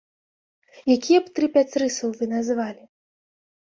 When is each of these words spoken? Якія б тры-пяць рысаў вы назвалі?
Якія 0.95 1.19
б 1.27 1.35
тры-пяць 1.37 1.77
рысаў 1.85 2.09
вы 2.19 2.25
назвалі? 2.37 2.83